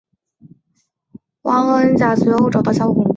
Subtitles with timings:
[1.43, 3.05] 汪恩甲随后找到萧红。